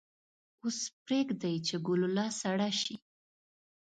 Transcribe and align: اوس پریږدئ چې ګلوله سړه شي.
اوس 0.61 0.79
پریږدئ 1.05 1.55
چې 1.67 1.75
ګلوله 1.85 2.25
سړه 2.41 2.69
شي. 2.81 2.95